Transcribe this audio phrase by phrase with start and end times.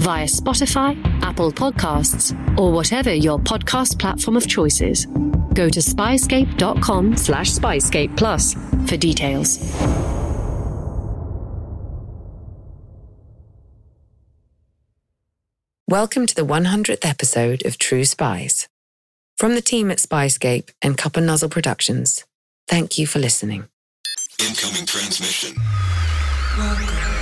[0.00, 5.06] via Spotify, Apple Podcasts, or whatever your podcast platform of choice is.
[5.54, 8.54] Go to spyscape.com slash spyscape plus
[8.88, 9.58] for details.
[15.88, 18.66] Welcome to the 100th episode of True Spies.
[19.36, 22.24] From the team at Spyscape and Cup and Nuzzle Productions,
[22.66, 23.68] thank you for listening.
[24.40, 25.54] Incoming transmission.
[26.56, 27.21] Welcome.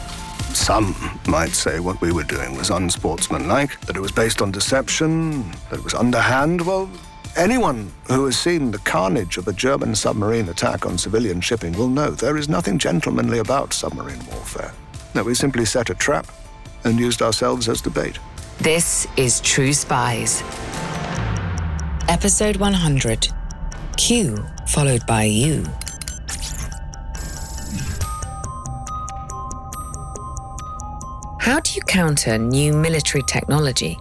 [0.53, 5.49] Some might say what we were doing was unsportsmanlike, that it was based on deception,
[5.69, 6.61] that it was underhand.
[6.61, 6.89] Well,
[7.35, 11.87] anyone who has seen the carnage of a German submarine attack on civilian shipping will
[11.87, 14.73] know there is nothing gentlemanly about submarine warfare.
[15.13, 16.27] That we simply set a trap
[16.83, 18.19] and used ourselves as the bait.
[18.59, 20.43] This is True Spies.
[22.09, 23.29] Episode 100
[23.97, 25.65] Q followed by U.
[31.41, 33.97] How do you counter new military technology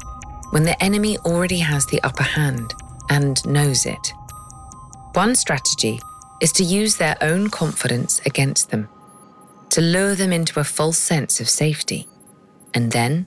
[0.51, 2.75] when the enemy already has the upper hand
[3.09, 4.13] and knows it?
[5.15, 6.01] One strategy
[6.43, 8.91] is to use their own confidence against them,
[9.71, 12.07] to lure them into a false sense of safety,
[12.75, 13.27] and then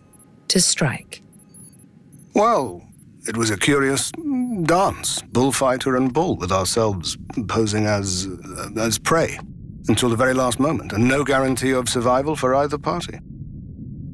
[0.49, 1.23] to strike.
[2.35, 2.83] Well,
[3.27, 4.11] it was a curious
[4.61, 7.17] dance, bullfighter and bull, with ourselves
[7.47, 8.27] posing as
[8.77, 9.39] as prey
[9.87, 13.17] until the very last moment, and no guarantee of survival for either party.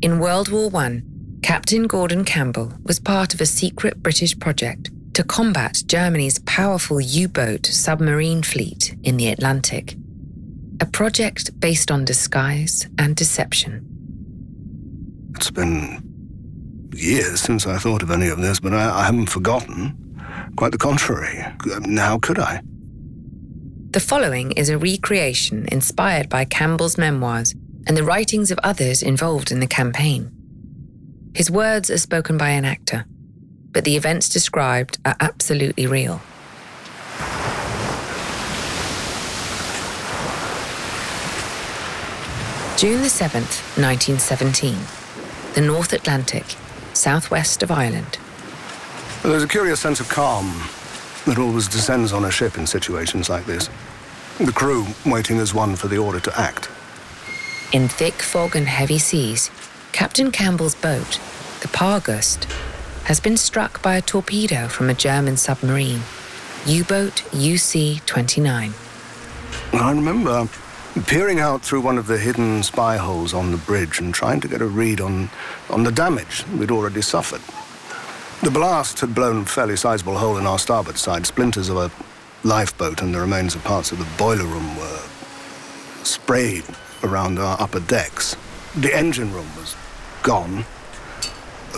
[0.01, 1.01] In World War I,
[1.43, 7.27] Captain Gordon Campbell was part of a secret British project to combat Germany's powerful U
[7.27, 9.97] boat submarine fleet in the Atlantic.
[10.79, 13.85] A project based on disguise and deception.
[15.35, 16.01] It's been
[16.93, 19.97] years since I thought of any of this, but I, I haven't forgotten.
[20.55, 21.43] Quite the contrary.
[21.97, 22.61] How could I?
[23.91, 27.53] The following is a recreation inspired by Campbell's memoirs
[27.89, 30.31] and the writings of others involved in the campaign.
[31.33, 33.05] His words are spoken by an actor,
[33.71, 36.21] but the events described are absolutely real.
[42.77, 44.77] June the 7th, 1917,
[45.55, 46.45] the North Atlantic,
[46.93, 48.19] southwest of Ireland.
[49.23, 50.45] There's a curious sense of calm
[51.25, 53.67] that always descends on a ship in situations like this.
[54.37, 56.69] The crew waiting as one for the order to act.
[57.71, 59.51] In thick fog and heavy seas,
[59.91, 61.19] Captain Campbell's boat,
[61.61, 62.45] the Pargust,
[63.03, 66.01] has been struck by a torpedo from a German submarine,
[66.65, 68.73] U boat UC 29.
[69.73, 70.49] I remember
[71.05, 74.47] peering out through one of the hidden spy holes on the bridge and trying to
[74.47, 75.29] get a read on,
[75.69, 77.41] on the damage we'd already suffered.
[78.43, 81.27] The blast had blown a fairly sizable hole in our starboard side.
[81.27, 81.91] Splinters of a
[82.43, 85.01] lifeboat and the remains of parts of the boiler room were
[86.03, 86.65] sprayed
[87.03, 88.35] around our upper decks.
[88.75, 89.75] The engine room was
[90.23, 90.65] gone.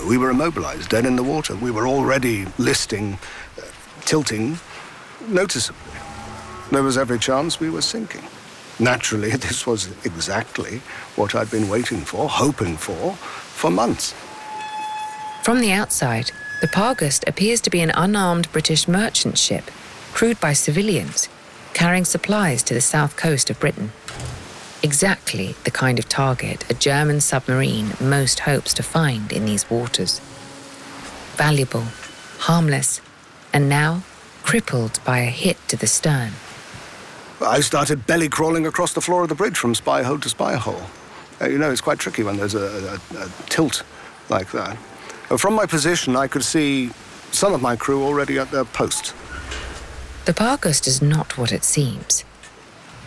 [0.08, 1.56] We were immobilized, dead in the water.
[1.56, 3.20] We were already listing,
[3.58, 3.64] uh,
[4.02, 4.58] tilting
[5.28, 5.94] noticeably.
[6.72, 8.24] There was every chance we were sinking.
[8.80, 10.82] Naturally, this was exactly
[11.16, 14.14] what I'd been waiting for, hoping for, for months.
[15.44, 16.32] From the outside,
[16.62, 19.72] the Pargust appears to be an unarmed British merchant ship,
[20.14, 21.30] crewed by civilians,
[21.74, 23.92] carrying supplies to the south coast of Britain.
[24.84, 30.20] Exactly the kind of target a German submarine most hopes to find in these waters.
[31.36, 31.86] Valuable,
[32.40, 33.00] harmless,
[33.54, 34.04] and now
[34.44, 36.32] crippled by a hit to the stern.
[37.42, 40.56] I started belly crawling across the floor of the bridge from spy hole to spy
[40.56, 40.82] hole.
[41.40, 43.84] Uh, you know, it's quite tricky when there's a, a, a tilt
[44.30, 44.78] like that.
[45.30, 46.92] Uh, from my position, I could see
[47.32, 49.14] some of my crew already at their post.
[50.26, 52.24] The Pargust is not what it seems.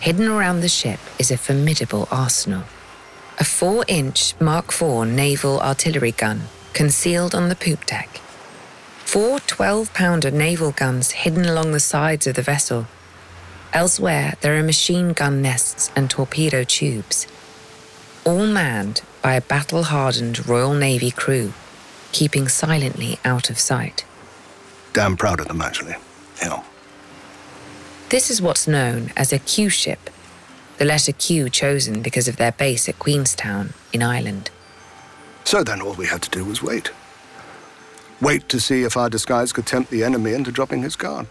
[0.05, 2.65] Hidden around the ship is a formidable arsenal.
[3.39, 6.43] A four inch Mark IV naval artillery gun
[6.75, 8.21] concealed on the poop deck.
[8.99, 12.87] Four 12 pounder naval guns hidden along the sides of the vessel.
[13.73, 17.27] Elsewhere, there are machine gun nests and torpedo tubes.
[18.27, 21.55] All manned by a battle hardened Royal Navy crew,
[22.13, 24.05] keeping silently out of sight.
[24.93, 25.95] Damn proud of them, actually.
[26.43, 26.63] Yeah.
[28.11, 30.11] This is what's known as a Q ship,
[30.79, 34.51] the letter Q chosen because of their base at Queenstown in Ireland.
[35.45, 36.91] So then all we had to do was wait.
[38.21, 41.27] Wait to see if our disguise could tempt the enemy into dropping his guard.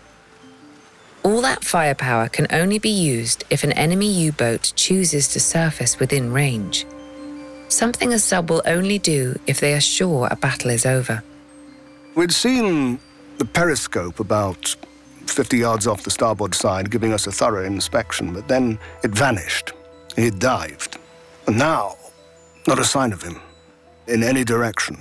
[1.24, 6.00] All that firepower can only be used if an enemy U boat chooses to surface
[6.00, 6.86] within range.
[7.70, 11.24] Something a sub will only do if they are sure a battle is over.
[12.14, 13.00] We'd seen
[13.38, 14.76] the periscope about
[15.30, 19.74] 50 yards off the starboard side, giving us a thorough inspection, but then it vanished.
[20.16, 20.98] He'd dived.
[21.48, 21.96] And now,
[22.68, 23.42] not a sign of him
[24.08, 24.98] in any direction.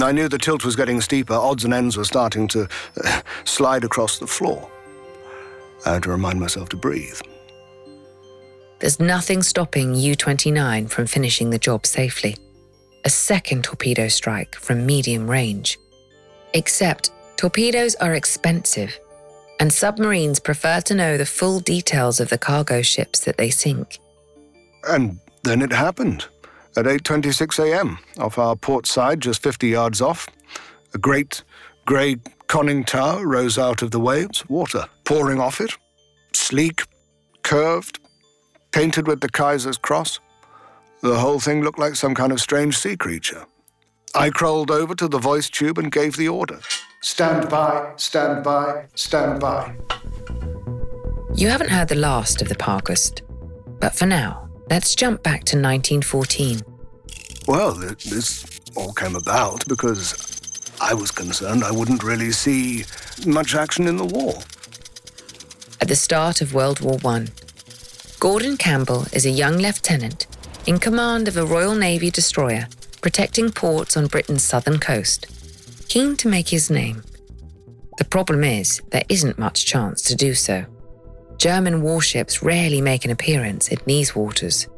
[0.00, 2.68] I knew the tilt was getting steeper, odds and ends were starting to
[3.02, 4.70] uh, slide across the floor.
[5.86, 7.20] I had to remind myself to breathe.
[8.78, 12.36] There's nothing stopping U 29 from finishing the job safely.
[13.06, 15.78] A second torpedo strike from medium range.
[16.52, 18.98] Except torpedoes are expensive,
[19.60, 23.98] and submarines prefer to know the full details of the cargo ships that they sink.
[24.88, 26.26] And then it happened
[26.76, 27.98] at 8:26 a.m.
[28.18, 30.28] off our port side, just 50 yards off.
[30.94, 31.42] A great
[31.86, 32.16] grey
[32.48, 35.72] conning tower rose out of the waves, water pouring off it,
[36.32, 36.82] sleek,
[37.42, 37.98] curved,
[38.72, 40.20] painted with the Kaiser's cross.
[41.02, 43.46] The whole thing looked like some kind of strange sea creature.
[44.14, 46.60] I crawled over to the voice tube and gave the order.
[47.02, 49.76] Stand by, stand by, stand by.
[51.34, 53.22] You haven't heard the last of the Pargust,
[53.78, 56.60] but for now, Let's jump back to 1914.
[57.46, 58.44] Well, this
[58.74, 62.84] all came about because I was concerned I wouldn't really see
[63.24, 64.34] much action in the war.
[65.80, 67.26] At the start of World War I,
[68.18, 70.26] Gordon Campbell is a young lieutenant
[70.66, 72.66] in command of a Royal Navy destroyer
[73.00, 75.26] protecting ports on Britain's southern coast,
[75.96, 77.02] keen to make his name.
[77.96, 80.66] The problem is, there isn't much chance to do so.
[81.38, 84.68] German warships rarely make an appearance in these waters.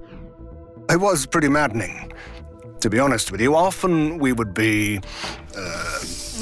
[0.88, 2.12] It was pretty maddening,
[2.78, 3.56] to be honest with you.
[3.56, 5.00] Often we would be.
[5.56, 5.98] Uh,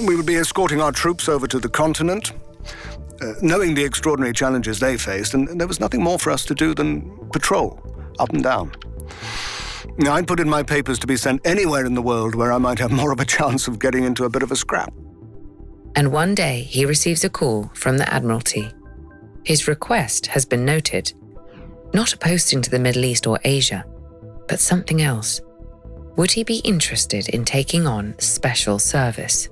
[0.07, 2.35] we would be escorting our troops over to the continent,
[3.23, 6.55] uh, knowing the extraordinary challenges they faced, and there was nothing more for us to
[6.55, 7.81] do than patrol
[8.19, 8.73] up and down.
[10.05, 12.79] I'd put in my papers to be sent anywhere in the world where I might
[12.79, 14.93] have more of a chance of getting into a bit of a scrap.
[15.95, 18.71] And one day he receives a call from the Admiralty
[19.47, 21.13] his request has been noted.
[21.95, 23.85] Not a posting to the Middle East or Asia,
[24.49, 25.41] but something else.
[26.17, 29.49] Would he be interested in taking on special service?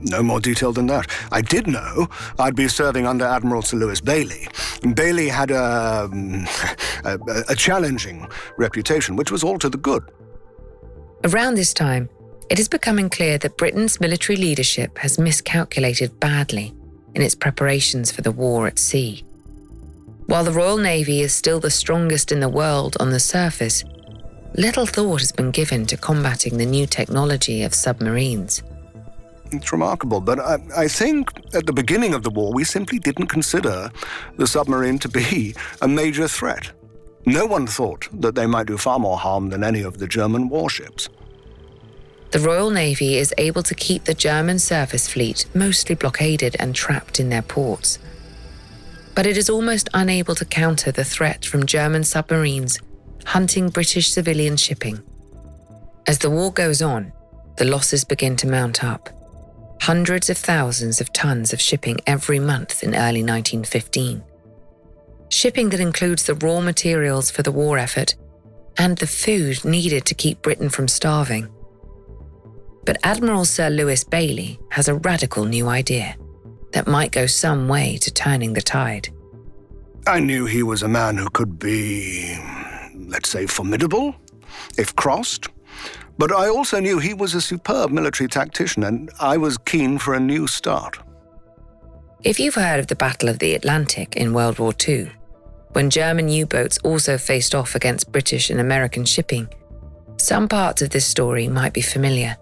[0.00, 1.06] No more detail than that.
[1.32, 2.08] I did know
[2.38, 4.48] I'd be serving under Admiral Sir Lewis Bayly.
[4.94, 6.46] Bayly had um,
[7.04, 8.26] a, a, a challenging
[8.58, 10.02] reputation, which was all to the good.
[11.24, 12.08] Around this time,
[12.50, 16.74] it is becoming clear that Britain's military leadership has miscalculated badly
[17.14, 19.24] in its preparations for the war at sea.
[20.26, 23.84] While the Royal Navy is still the strongest in the world on the surface,
[24.54, 28.62] little thought has been given to combating the new technology of submarines.
[29.56, 33.28] It's remarkable, but I, I, think at the beginning of the war, we simply didn't
[33.28, 33.90] consider
[34.36, 36.72] the submarine to be a major threat.
[37.26, 40.48] No one thought that they might do far more harm than any of the German
[40.48, 41.08] warships.
[42.32, 47.20] The Royal Navy is able to keep the German surface fleet mostly blockaded and trapped
[47.20, 47.98] in their ports
[49.14, 52.80] but it is almost unable to counter the threat from German submarines
[53.26, 55.02] hunting British civilian shipping.
[56.06, 57.12] As the war goes on,
[57.56, 59.08] the losses begin to mount up.
[59.84, 64.24] Hundreds of thousands of tons of shipping every month in early 1915.
[65.28, 68.14] Shipping that includes the raw materials for the war effort
[68.78, 71.50] and the food needed to keep Britain from starving.
[72.86, 76.16] But Admiral Sir Lewis Bayly has a radical new idea
[76.72, 79.10] that might go some way to turning the tide.
[80.06, 82.38] I knew he was a man who could be,
[82.94, 84.14] let's say, formidable,
[84.78, 85.48] if crossed.
[86.16, 90.14] But I also knew he was a superb military tactician, and I was keen for
[90.14, 90.98] a new start.
[92.22, 95.10] If you've heard of the Battle of the Atlantic in World War II,
[95.72, 99.48] when German U boats also faced off against British and American shipping,
[100.16, 102.36] some parts of this story might be familiar.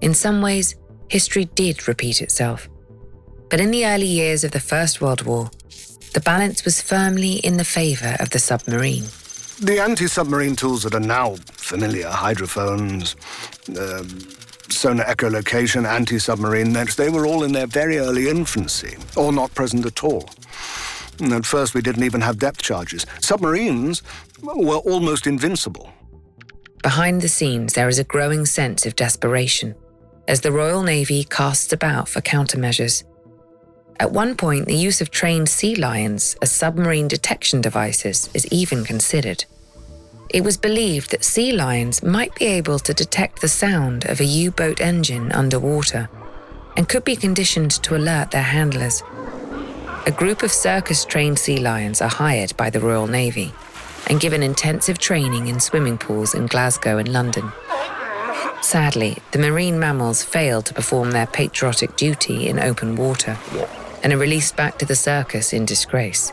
[0.00, 0.74] In some ways,
[1.08, 2.68] history did repeat itself.
[3.50, 5.50] But in the early years of the First World War,
[6.14, 9.04] the balance was firmly in the favour of the submarine.
[9.60, 13.16] The anti submarine tools that are now familiar, hydrophones,
[13.78, 14.08] um,
[14.68, 19.86] sonar echolocation, anti-submarine nets, they were all in their very early infancy, or not present
[19.86, 20.28] at all.
[21.20, 23.06] And at first, we didn't even have depth charges.
[23.20, 24.02] Submarines
[24.42, 25.90] were almost invincible.
[26.82, 29.74] Behind the scenes, there is a growing sense of desperation
[30.28, 33.04] as the Royal Navy casts about for countermeasures.
[33.98, 38.84] At one point, the use of trained sea lions as submarine detection devices is even
[38.84, 39.46] considered.
[40.28, 44.24] It was believed that sea lions might be able to detect the sound of a
[44.24, 46.10] U boat engine underwater
[46.76, 49.02] and could be conditioned to alert their handlers.
[50.04, 53.54] A group of circus trained sea lions are hired by the Royal Navy
[54.08, 57.50] and given intensive training in swimming pools in Glasgow and London.
[58.60, 63.38] Sadly, the marine mammals fail to perform their patriotic duty in open water
[64.06, 66.32] and are released back to the circus in disgrace.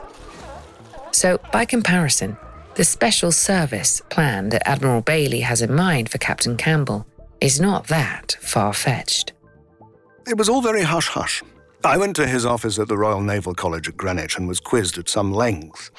[1.10, 2.38] So, by comparison,
[2.75, 7.08] the special service plan that Admiral Bayly has in mind for Captain Campbell
[7.42, 9.34] is not that far fetched.
[10.27, 11.42] It was all very hush hush.
[11.84, 15.00] I went to his office at the Royal Naval College at Greenwich and was quizzed
[15.00, 15.89] at some length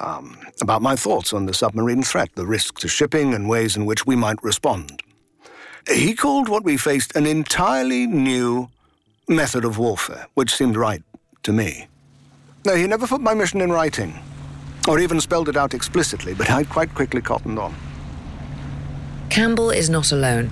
[0.00, 3.84] um, about my thoughts on the submarine threat, the risk to shipping, and ways in
[3.84, 5.02] which we might respond.
[5.86, 8.70] He called what we faced an entirely new
[9.28, 11.02] method of warfare, which seemed right
[11.42, 11.88] to me.
[12.64, 14.18] No, he never put my mission in writing,
[14.88, 17.74] or even spelled it out explicitly, but I'd quite quickly cottoned on.
[19.30, 20.50] Campbell is not alone.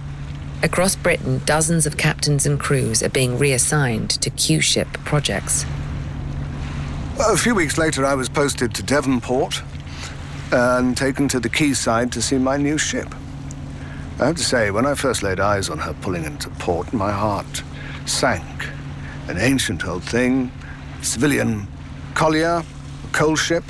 [0.62, 5.64] Across Britain, dozens of captains and crews are being reassigned to Q ship projects.
[7.18, 9.62] A few weeks later, I was posted to Devonport
[10.52, 13.14] and taken to the quayside to see my new ship.
[14.18, 17.12] I have to say, when I first laid eyes on her pulling into port, my
[17.12, 17.62] heart
[18.10, 18.68] sank.
[19.28, 20.50] An ancient old thing,
[21.02, 21.66] civilian
[22.14, 23.64] collier, a coal ship,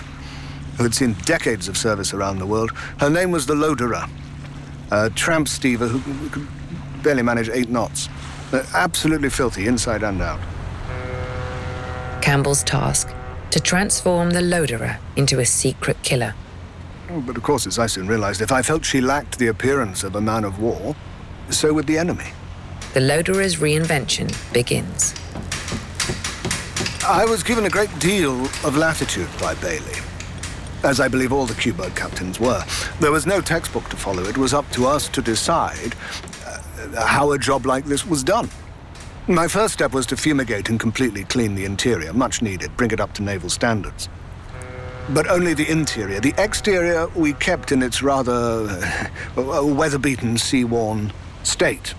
[0.76, 2.70] who had seen decades of service around the world.
[2.98, 4.06] Her name was the Loderer,
[4.90, 6.48] a tramp steamer who could
[7.02, 8.08] barely manage eight knots.
[8.52, 10.40] Uh, absolutely filthy, inside and out.
[12.22, 13.14] Campbell's task
[13.50, 16.34] to transform the Loderer into a secret killer.
[17.10, 20.02] Oh, but of course, as I soon realized, if I felt she lacked the appearance
[20.04, 20.96] of a man of war,
[21.50, 22.32] so would the enemy.
[22.92, 25.14] The Loderer's reinvention begins.
[27.06, 29.94] I was given a great deal of latitude by Bayly,
[30.82, 32.64] as I believe all the Q-boat captains were.
[32.98, 34.24] There was no textbook to follow.
[34.24, 35.94] It was up to us to decide
[36.44, 38.50] uh, how a job like this was done.
[39.28, 43.00] My first step was to fumigate and completely clean the interior, much needed, bring it
[43.00, 44.08] up to naval standards
[45.12, 46.20] but only the interior.
[46.20, 48.68] The exterior we kept in its rather
[49.36, 51.94] uh, weather-beaten, sea-worn state.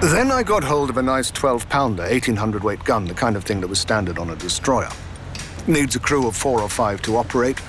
[0.00, 3.68] Then I got hold of a nice 12-pounder, 1,800-weight gun, the kind of thing that
[3.68, 4.90] was standard on a destroyer.
[5.66, 7.60] Needs a crew of four or five to operate.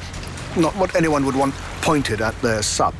[0.55, 2.93] Not what anyone would want pointed at their sub.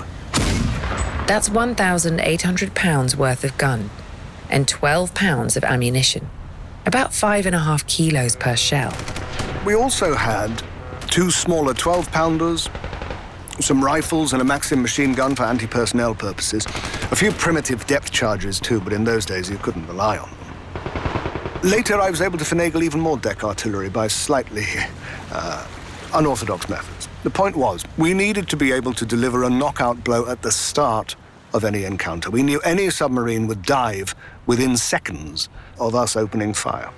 [1.28, 3.92] That's 1,800 pounds worth of gun
[4.50, 6.28] and 12 pounds of ammunition.
[6.86, 8.94] About five and a half kilos per shell.
[9.66, 10.64] We also had
[11.08, 12.70] two smaller 12 pounders,
[13.60, 16.66] some rifles, and a Maxim machine gun for anti personnel purposes.
[17.12, 21.62] A few primitive depth charges, too, but in those days you couldn't rely on them.
[21.64, 24.66] Later, I was able to finagle even more deck artillery by slightly
[25.32, 25.68] uh,
[26.14, 27.10] unorthodox methods.
[27.24, 30.52] The point was, we needed to be able to deliver a knockout blow at the
[30.52, 31.16] start
[31.54, 32.30] of any encounter.
[32.30, 34.14] We knew any submarine would dive
[34.46, 35.50] within seconds
[35.80, 36.92] of us opening fire.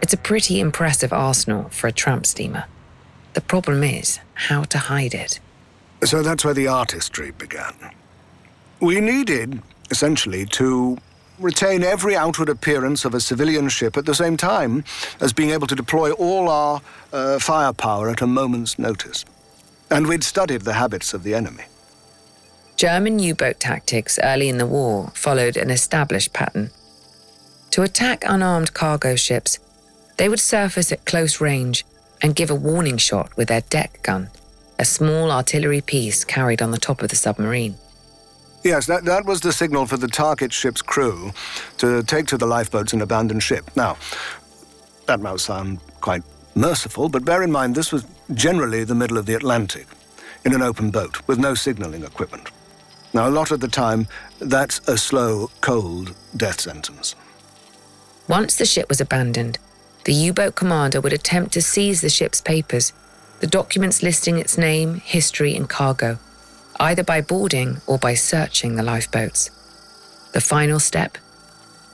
[0.00, 2.66] It's a pretty impressive arsenal for a tramp steamer.
[3.32, 5.40] The problem is how to hide it.
[6.04, 7.74] So that's where the artistry began.
[8.80, 10.98] We needed, essentially, to
[11.38, 14.84] retain every outward appearance of a civilian ship at the same time
[15.20, 16.80] as being able to deploy all our
[17.12, 19.24] uh, firepower at a moment's notice.
[19.90, 21.64] And we'd studied the habits of the enemy.
[22.76, 26.70] German U boat tactics early in the war followed an established pattern.
[27.70, 29.58] To attack unarmed cargo ships,
[30.16, 31.84] they would surface at close range
[32.22, 34.30] and give a warning shot with their deck gun,
[34.78, 37.76] a small artillery piece carried on the top of the submarine.
[38.64, 41.32] Yes, that, that was the signal for the target ship's crew
[41.76, 43.70] to take to the lifeboats and abandon ship.
[43.76, 43.98] Now,
[45.06, 46.22] that might sound quite
[46.54, 49.86] merciful, but bear in mind this was generally the middle of the Atlantic,
[50.46, 52.50] in an open boat with no signaling equipment.
[53.12, 54.08] Now, a lot of the time,
[54.40, 57.14] that's a slow, cold death sentence.
[58.28, 59.58] Once the ship was abandoned,
[60.04, 62.94] the U boat commander would attempt to seize the ship's papers,
[63.40, 66.18] the documents listing its name, history, and cargo,
[66.80, 69.50] either by boarding or by searching the lifeboats.
[70.32, 71.18] The final step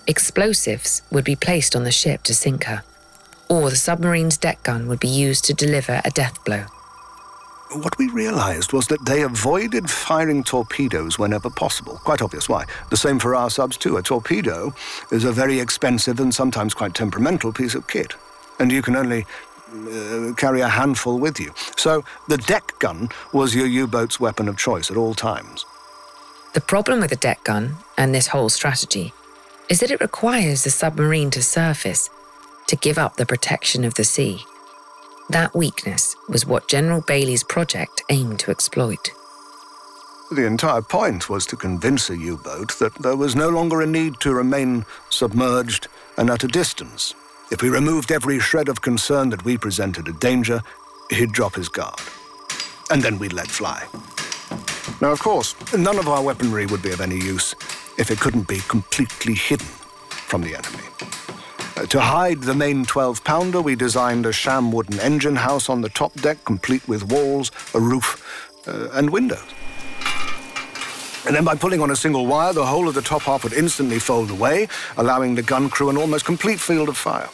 [0.07, 2.83] explosives would be placed on the ship to sink her,
[3.49, 6.65] or the submarine's deck gun would be used to deliver a death blow.
[7.75, 12.01] what we realized was that they avoided firing torpedoes whenever possible.
[12.03, 12.65] Quite obvious why.
[12.91, 13.97] The same for our subs, too.
[13.97, 14.75] A torpedo
[15.13, 18.15] is a very expensive and sometimes quite temperamental piece of kit,
[18.59, 19.25] and you can only
[19.73, 21.53] uh, carry a handful with you.
[21.77, 25.65] So the deck gun was your U boat's weapon of choice at all times.
[26.55, 29.13] The problem with the deck gun and this whole strategy
[29.69, 32.11] is that it requires the submarine to surface
[32.67, 34.41] to give up the protection of the sea.
[35.29, 39.11] That weakness was what General Bayly's project aimed to exploit.
[40.33, 43.87] The entire point was to convince a U boat that there was no longer a
[43.87, 47.15] need to remain submerged and at a distance.
[47.51, 50.63] If we removed every shred of concern that we presented a danger,
[51.11, 51.99] he'd drop his guard.
[52.91, 53.89] And then we'd let fly.
[55.01, 57.57] Now, of course, none of our weaponry would be of any use
[57.99, 60.85] if it couldn't be completely hidden from the enemy.
[61.77, 65.81] Uh, to hide the main 12 pounder, we designed a sham wooden engine house on
[65.81, 69.43] the top deck, complete with walls, a roof, uh, and windows.
[71.27, 73.55] And then by pulling on a single wire, the whole of the top half would
[73.55, 77.29] instantly fold away, allowing the gun crew an almost complete field of fire.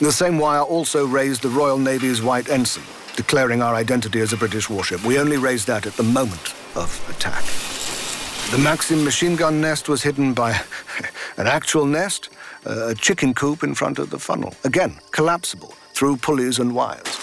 [0.00, 2.84] The same wire also raised the Royal Navy's white ensign,
[3.14, 5.04] declaring our identity as a British warship.
[5.04, 7.44] We only raised that at the moment of attack.
[8.50, 10.50] The Maxim machine gun nest was hidden by
[11.36, 12.30] an actual nest,
[12.64, 14.52] a chicken coop in front of the funnel.
[14.64, 17.20] Again, collapsible through pulleys and wires.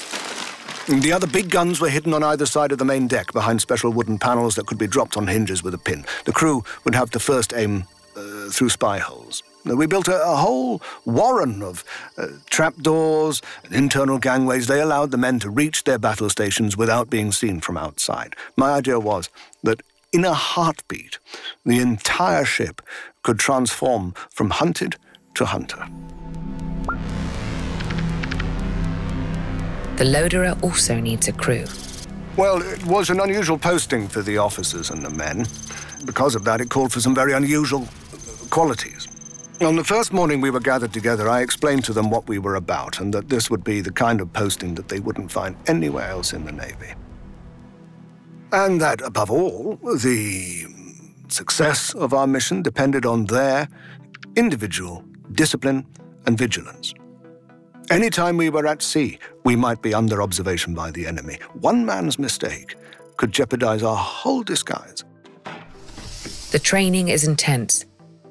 [0.87, 3.91] The other big guns were hidden on either side of the main deck behind special
[3.91, 6.05] wooden panels that could be dropped on hinges with a pin.
[6.25, 7.83] The crew would have to first aim
[8.15, 9.43] uh, through spy holes.
[9.65, 11.83] We built a, a whole warren of
[12.17, 14.67] uh, trapdoors and internal gangways.
[14.67, 18.35] They allowed the men to reach their battle stations without being seen from outside.
[18.55, 19.29] My idea was
[19.63, 21.19] that in a heartbeat,
[21.65, 22.81] the entire ship
[23.23, 24.97] could transform from hunted
[25.35, 25.87] to hunter.
[29.97, 31.65] The Loderer also needs a crew.
[32.35, 35.45] Well, it was an unusual posting for the officers and the men.
[36.05, 37.87] Because of that, it called for some very unusual
[38.49, 39.07] qualities.
[39.61, 42.55] On the first morning we were gathered together, I explained to them what we were
[42.55, 46.09] about and that this would be the kind of posting that they wouldn't find anywhere
[46.09, 46.95] else in the Navy.
[48.51, 50.65] And that, above all, the
[51.27, 53.69] success of our mission depended on their
[54.35, 55.85] individual discipline
[56.25, 56.95] and vigilance.
[57.91, 61.37] Anytime we were at sea, we might be under observation by the enemy.
[61.53, 62.73] One man's mistake
[63.17, 65.03] could jeopardize our whole disguise.
[66.49, 67.85] The training is intense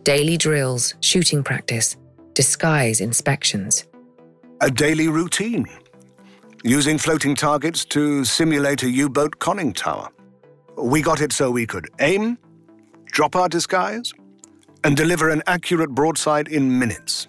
[0.04, 1.96] daily drills, shooting practice,
[2.34, 3.86] disguise inspections.
[4.60, 5.66] A daily routine,
[6.64, 10.08] using floating targets to simulate a U boat conning tower.
[10.76, 12.38] We got it so we could aim,
[13.06, 14.12] drop our disguise,
[14.84, 17.28] and deliver an accurate broadside in minutes.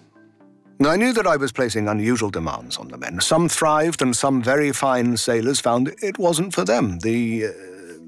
[0.84, 3.20] I knew that I was placing unusual demands on the men.
[3.20, 6.98] Some thrived, and some very fine sailors found it wasn't for them.
[7.00, 7.48] The, uh,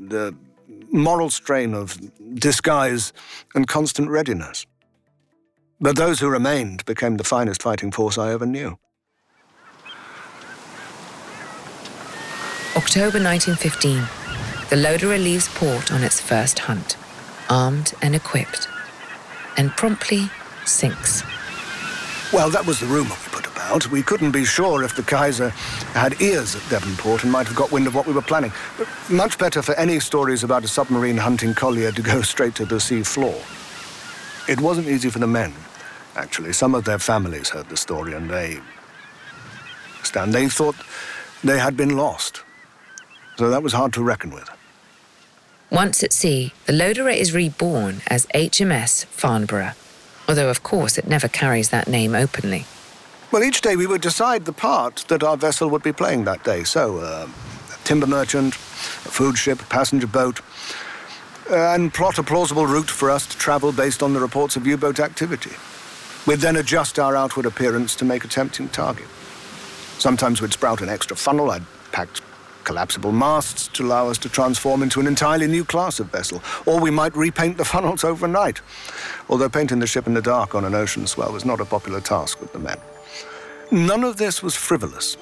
[0.08, 0.34] the
[0.94, 1.98] moral strain of
[2.38, 3.12] disguise
[3.54, 4.64] and constant readiness.
[5.80, 8.78] But those who remained became the finest fighting force I ever knew.
[12.76, 14.04] October 1915.
[14.70, 16.96] The Loderer leaves port on its first hunt,
[17.50, 18.68] armed and equipped,
[19.56, 20.30] and promptly
[20.64, 21.22] sinks.
[22.32, 23.16] Well, that was the rumour
[23.72, 23.88] we.
[23.90, 25.50] We couldn't be sure if the Kaiser
[25.94, 28.52] had ears at Devonport and might have got wind of what we were planning.
[28.78, 32.64] But much better for any stories about a submarine hunting collier to go straight to
[32.64, 33.40] the sea floor.
[34.48, 35.54] It wasn't easy for the men,
[36.16, 36.52] actually.
[36.52, 38.60] Some of their families heard the story and they.
[40.02, 40.76] Stan, they thought
[41.42, 42.42] they had been lost.
[43.36, 44.50] So that was hard to reckon with.
[45.70, 49.72] Once at sea, the Loderer is reborn as HMS Farnborough,
[50.28, 52.66] although of course it never carries that name openly.
[53.34, 56.44] Well, each day we would decide the part that our vessel would be playing that
[56.44, 56.62] day.
[56.62, 60.40] So, uh, a timber merchant, a food ship, a passenger boat,
[61.50, 64.68] uh, and plot a plausible route for us to travel based on the reports of
[64.68, 65.50] U boat activity.
[66.28, 69.08] We'd then adjust our outward appearance to make a tempting target.
[69.98, 71.50] Sometimes we'd sprout an extra funnel.
[71.50, 72.22] I'd packed
[72.62, 76.40] collapsible masts to allow us to transform into an entirely new class of vessel.
[76.66, 78.60] Or we might repaint the funnels overnight.
[79.28, 82.00] Although painting the ship in the dark on an ocean swell was not a popular
[82.00, 82.78] task with the men.
[83.74, 85.16] None of this was frivolous.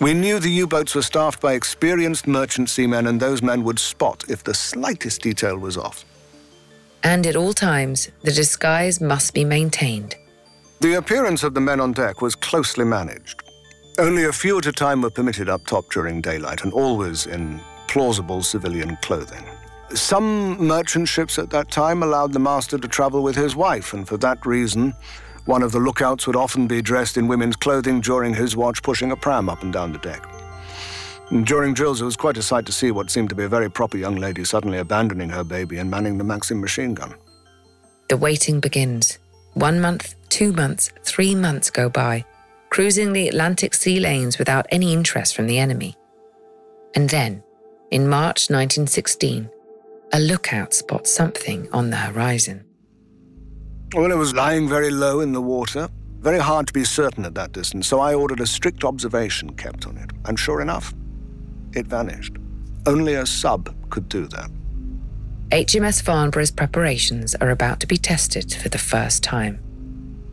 [0.00, 3.80] We knew the U boats were staffed by experienced merchant seamen, and those men would
[3.80, 6.04] spot if the slightest detail was off.
[7.02, 10.14] And at all times, the disguise must be maintained.
[10.78, 13.42] The appearance of the men on deck was closely managed.
[13.98, 17.60] Only a few at a time were permitted up top during daylight, and always in
[17.88, 19.44] plausible civilian clothing.
[19.94, 24.06] Some merchant ships at that time allowed the master to travel with his wife, and
[24.06, 24.94] for that reason,
[25.48, 29.12] one of the lookouts would often be dressed in women's clothing during his watch, pushing
[29.12, 30.28] a pram up and down the deck.
[31.44, 33.70] During drills, it was quite a sight to see what seemed to be a very
[33.70, 37.14] proper young lady suddenly abandoning her baby and manning the Maxim machine gun.
[38.10, 39.18] The waiting begins.
[39.54, 42.26] One month, two months, three months go by,
[42.68, 45.96] cruising the Atlantic sea lanes without any interest from the enemy.
[46.94, 47.42] And then,
[47.90, 49.48] in March 1916,
[50.12, 52.67] a lookout spots something on the horizon.
[53.94, 55.88] Well, it was lying very low in the water,
[56.20, 59.86] very hard to be certain at that distance, so I ordered a strict observation kept
[59.86, 60.10] on it.
[60.26, 60.92] And sure enough,
[61.72, 62.34] it vanished.
[62.86, 64.50] Only a sub could do that.
[65.50, 69.58] HMS Farnborough's preparations are about to be tested for the first time.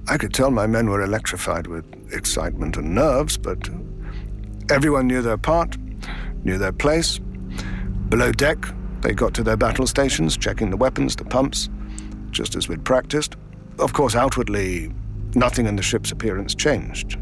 [0.09, 3.69] I could tell my men were electrified with excitement and nerves, but
[4.69, 5.77] everyone knew their part,
[6.43, 7.19] knew their place.
[8.09, 8.57] Below deck,
[8.99, 11.69] they got to their battle stations, checking the weapons, the pumps,
[12.31, 13.37] just as we'd practiced.
[13.79, 14.91] Of course, outwardly,
[15.35, 17.17] nothing in the ship's appearance changed.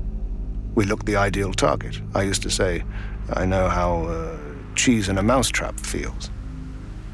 [0.76, 2.00] We looked the ideal target.
[2.14, 2.84] I used to say,
[3.32, 4.38] I know how uh,
[4.76, 6.30] cheese in a mousetrap feels.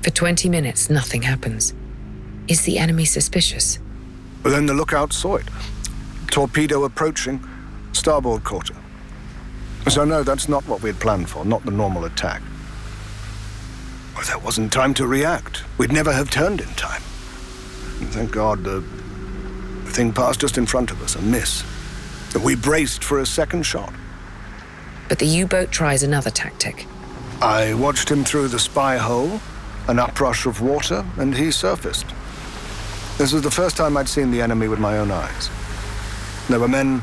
[0.04, 1.74] For 20 minutes, nothing happens.
[2.48, 3.80] Is the enemy suspicious?
[4.44, 5.48] But then the lookout saw it.
[6.28, 7.44] Torpedo approaching,
[7.94, 8.76] starboard quarter.
[9.90, 12.42] So, no, that's not what we had planned for, not the normal attack.
[14.16, 15.64] Well, there wasn't time to react.
[15.78, 17.02] We'd never have turned in time.
[18.00, 18.84] And thank God the,
[19.90, 21.64] the thing passed just in front of us, a miss.
[22.44, 23.92] We braced for a second shot.
[25.08, 26.86] But the U boat tries another tactic.
[27.42, 29.42] I watched him through the spy hole,
[29.88, 32.06] an uprush of water, and he surfaced.
[33.18, 35.50] This was the first time I'd seen the enemy with my own eyes.
[36.48, 37.02] There were men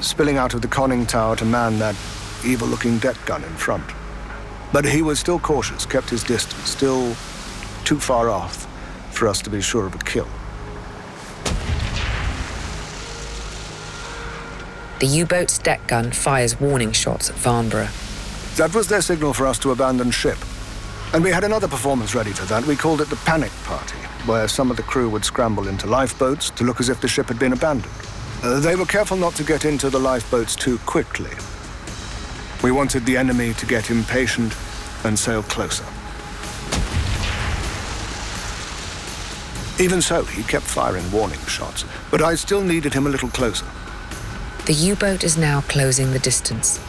[0.00, 1.94] spilling out of the conning tower to man that
[2.44, 3.84] evil looking deck gun in front.
[4.72, 7.14] But he was still cautious, kept his distance, still
[7.84, 8.66] too far off
[9.12, 10.28] for us to be sure of a kill.
[14.98, 17.90] The U boat's deck gun fires warning shots at Farnborough.
[18.56, 20.38] That was their signal for us to abandon ship.
[21.12, 22.66] And we had another performance ready for that.
[22.66, 26.48] We called it the panic party, where some of the crew would scramble into lifeboats
[26.52, 27.92] to look as if the ship had been abandoned.
[28.42, 31.30] Uh, they were careful not to get into the lifeboats too quickly.
[32.64, 34.56] We wanted the enemy to get impatient
[35.04, 35.84] and sail closer.
[39.78, 43.66] Even so, he kept firing warning shots, but I still needed him a little closer.
[44.66, 46.80] The U boat is now closing the distance.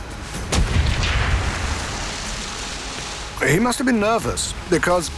[3.47, 5.11] He must have been nervous because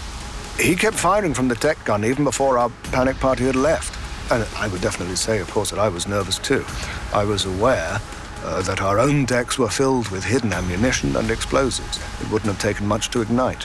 [0.59, 3.97] he kept firing from the deck gun even before our panic party had left.
[4.29, 6.65] And I would definitely say, of course, that I was nervous too.
[7.13, 8.01] I was aware
[8.43, 11.97] uh, that our own decks were filled with hidden ammunition and explosives.
[12.19, 13.63] It wouldn't have taken much to ignite.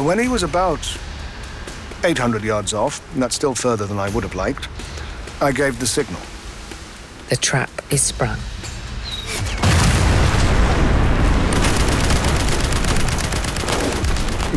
[0.00, 0.86] When he was about
[2.04, 4.68] 800 yards off, and that's still further than I would have liked,
[5.40, 6.20] I gave the signal.
[7.30, 8.38] The trap is sprung.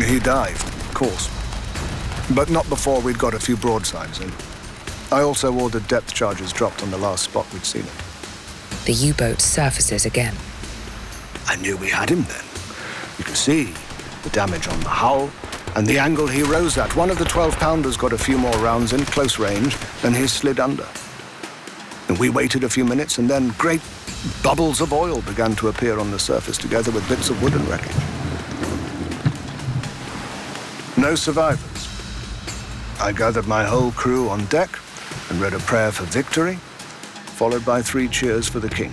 [0.04, 1.30] He dived, of course.
[2.34, 4.30] But not before we'd got a few broadsides in.
[5.10, 8.84] I also ordered depth charges dropped on the last spot we'd seen it.
[8.84, 10.34] The U boat surfaces again.
[11.46, 12.44] I knew we had him then.
[13.18, 13.72] You can see
[14.22, 15.30] the damage on the hull
[15.76, 16.96] and the angle he rose at.
[16.96, 20.26] One of the 12 pounders got a few more rounds in close range, then he
[20.26, 20.88] slid under.
[22.08, 23.82] And we waited a few minutes, and then great
[24.42, 27.68] bubbles of oil began to appear on the surface together with bits of wood and
[27.68, 27.94] wreckage.
[30.96, 31.88] No survivors.
[32.98, 34.70] I gathered my whole crew on deck
[35.28, 36.54] and read a prayer for victory,
[37.36, 38.92] followed by three cheers for the king.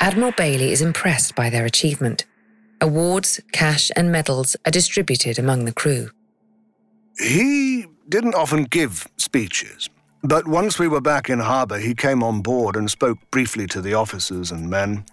[0.00, 2.24] Admiral Bayly is impressed by their achievement.
[2.80, 6.10] Awards, cash, and medals are distributed among the crew.
[7.18, 9.90] He didn't often give speeches,
[10.22, 13.80] but once we were back in harbour, he came on board and spoke briefly to
[13.80, 15.04] the officers and men,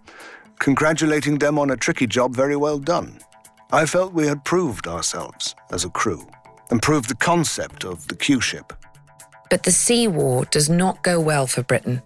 [0.60, 3.20] congratulating them on a tricky job very well done.
[3.72, 6.26] I felt we had proved ourselves as a crew
[6.70, 8.72] and proved the concept of the Q ship.
[9.50, 12.04] But the sea war does not go well for Britain.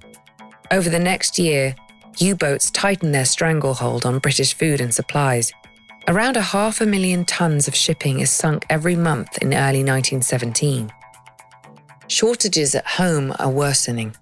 [0.72, 1.76] Over the next year,
[2.20, 5.52] U boats tighten their stranglehold on British food and supplies,
[6.10, 10.92] Around a half a million tons of shipping is sunk every month in early 1917.
[12.08, 14.16] Shortages at home are worsening.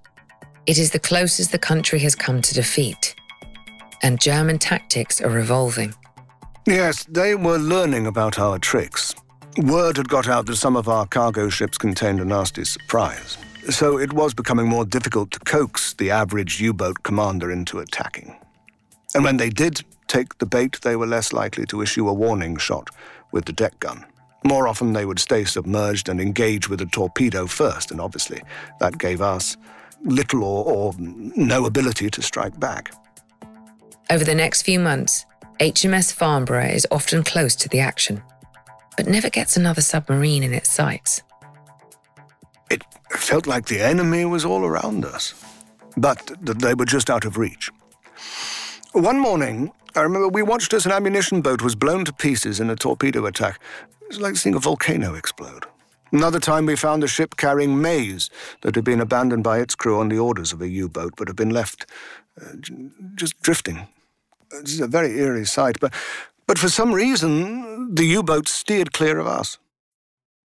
[0.65, 3.15] It is the closest the country has come to defeat.
[4.03, 5.93] And German tactics are evolving.
[6.65, 9.15] Yes, they were learning about our tricks.
[9.57, 13.38] Word had got out that some of our cargo ships contained a nasty surprise.
[13.69, 18.36] So it was becoming more difficult to coax the average U boat commander into attacking.
[19.13, 22.58] And when they did take the bait, they were less likely to issue a warning
[22.58, 22.89] shot
[23.32, 24.06] with the deck gun.
[24.45, 28.41] More often, they would stay submerged and engage with a torpedo first, and obviously,
[28.80, 29.58] that gave us
[30.03, 32.93] little or, or no ability to strike back.
[34.10, 35.25] Over the next few months,
[35.60, 38.21] HMS Farnborough is often close to the action,
[38.95, 41.23] but never gets another submarine in its sights.
[42.69, 45.33] It felt like the enemy was all around us,
[45.95, 47.69] but that they were just out of reach.
[48.93, 52.69] One morning, I remember we watched as an ammunition boat was blown to pieces in
[52.69, 53.59] a torpedo attack.
[54.01, 55.65] It was like seeing a volcano explode.
[56.11, 58.29] Another time we found a ship carrying maize
[58.61, 61.35] that had been abandoned by its crew on the orders of a U-boat, but had
[61.35, 61.85] been left
[62.41, 62.55] uh,
[63.15, 63.87] just drifting.
[64.51, 65.93] Is a very eerie sight, but,
[66.47, 69.57] but for some reason, the U-boat steered clear of us.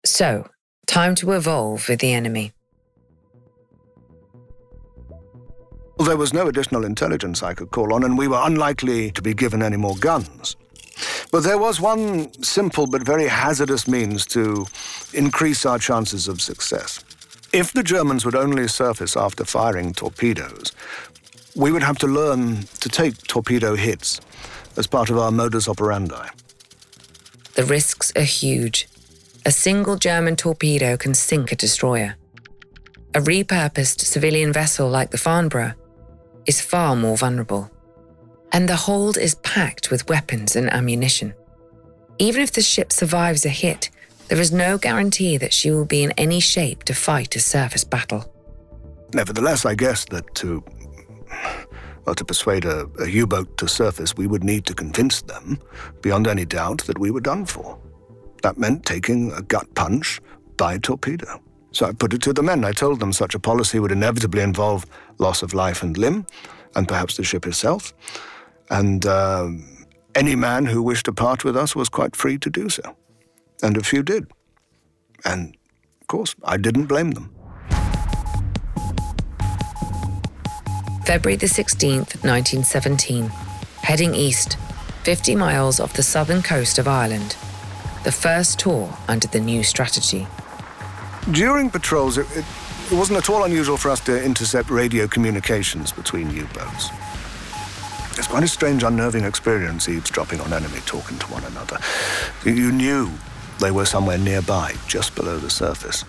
[0.06, 0.48] So,
[0.88, 2.54] time to evolve with the enemy.
[6.00, 9.34] There was no additional intelligence I could call on, and we were unlikely to be
[9.34, 10.56] given any more guns.
[11.32, 14.66] But there was one simple but very hazardous means to
[15.14, 17.04] increase our chances of success.
[17.52, 20.72] If the Germans would only surface after firing torpedoes,
[21.56, 24.22] we would have to learn to take torpedo hits
[24.78, 26.30] as part of our modus operandi.
[27.56, 28.88] The risks are huge.
[29.48, 32.18] A single German torpedo can sink a destroyer.
[33.16, 35.74] A repurposed civilian vessel like the Farnborough
[36.46, 37.72] is far more vulnerable
[38.52, 41.34] and the hold is packed with weapons and ammunition.
[42.18, 43.90] Even if the ship survives a hit,
[44.28, 47.86] there is no guarantee that she will be in any shape to fight a surface
[47.86, 48.30] battle.
[49.14, 50.62] Nevertheless, I guess that to
[52.06, 55.58] well, to persuade a, a U-boat to surface, we would need to convince them,
[56.02, 57.80] beyond any doubt, that we were done for.
[58.48, 60.22] That meant taking a gut punch
[60.56, 61.42] by torpedo.
[61.74, 62.64] So I put it to the men.
[62.64, 64.86] I told them such a policy would inevitably involve
[65.18, 66.26] loss of life and limb,
[66.74, 67.94] and perhaps the ship itself
[68.70, 69.50] and uh,
[70.16, 72.96] any man who wished to part with us was quite free to do so.
[73.62, 74.32] And a few did.
[75.26, 75.58] And,
[76.02, 77.34] of course, I didn't blame them.
[81.06, 83.26] February the 16th, 1917.
[83.82, 84.58] Heading east,
[85.04, 87.36] 50 miles off the southern coast of Ireland.
[88.04, 90.28] The first tour under the new strategy.
[91.32, 92.46] During patrols, it, it,
[92.92, 96.90] it wasn't at all unusual for us to intercept radio communications between U boats.
[98.18, 101.78] It's quite a strange, unnerving experience eavesdropping on enemy talking to one another.
[102.46, 103.12] You knew
[103.60, 106.04] they were somewhere nearby, just below the surface.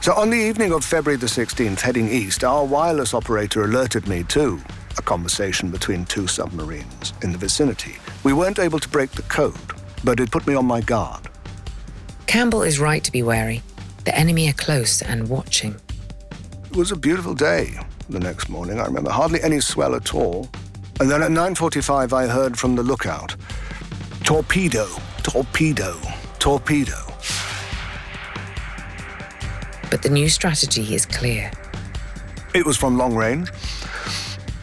[0.00, 4.24] So on the evening of February the 16th, heading east, our wireless operator alerted me
[4.24, 4.60] to
[4.98, 7.96] a conversation between two submarines in the vicinity.
[8.24, 9.71] We weren't able to break the code,
[10.04, 11.28] but it put me on my guard.
[12.26, 13.62] Campbell is right to be wary.
[14.04, 15.76] The enemy are close and watching.
[16.70, 18.80] It was a beautiful day the next morning.
[18.80, 20.48] I remember hardly any swell at all.
[21.00, 23.36] And then at 9.45 I heard from the lookout,
[24.24, 24.86] torpedo,
[25.22, 25.96] torpedo,
[26.38, 26.98] torpedo.
[29.90, 31.50] But the new strategy is clear.
[32.54, 33.50] It was from long range,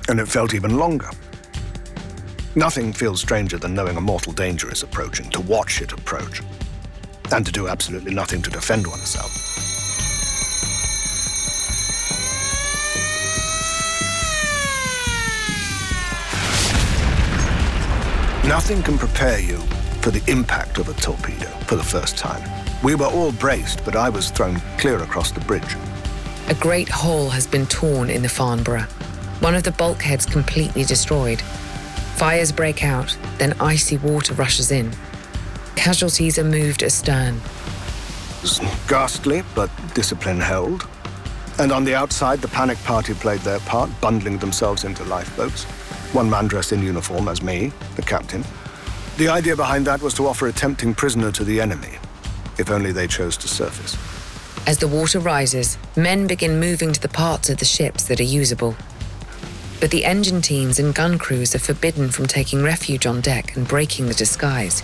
[0.07, 1.09] and it felt even longer.
[2.59, 6.41] Nothing feels stranger than knowing a mortal danger is approaching, to watch it approach,
[7.31, 9.31] and to do absolutely nothing to defend oneself.
[18.45, 19.59] Nothing can prepare you
[20.01, 22.43] for the impact of a torpedo for the first time.
[22.83, 25.77] We were all braced, but I was thrown clear across the bridge.
[26.49, 28.87] A great hole has been torn in the Farnborough,
[29.39, 31.41] one of the bulkheads completely destroyed.
[32.19, 34.91] Fires break out, then icy water rushes in.
[35.75, 37.41] Casualties are moved astern.
[38.87, 40.87] Ghastly, but discipline held.
[41.57, 45.65] And on the outside, the panic party played their part, bundling themselves into lifeboats
[46.13, 48.43] one man dressed in uniform as me, the captain.
[49.17, 51.97] The idea behind that was to offer a tempting prisoner to the enemy,
[52.57, 53.97] if only they chose to surface.
[54.67, 58.23] As the water rises, men begin moving to the parts of the ships that are
[58.23, 58.75] usable.
[59.79, 63.67] But the engine teams and gun crews are forbidden from taking refuge on deck and
[63.67, 64.83] breaking the disguise.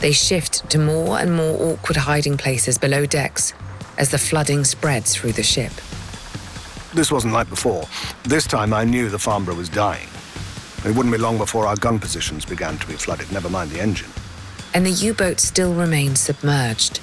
[0.00, 3.52] They shift to more and more awkward hiding places below decks
[3.98, 5.72] as the flooding spreads through the ship.
[6.94, 7.84] This wasn't like before.
[8.22, 10.08] This time I knew the Farnborough was dying.
[10.84, 13.80] It wouldn't be long before our gun positions began to be flooded, never mind the
[13.80, 14.10] engine.
[14.74, 17.00] And the U boat still remained submerged.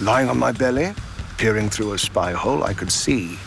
[0.00, 0.92] Lying on my belly,
[1.38, 3.38] peering through a spy hole, I could see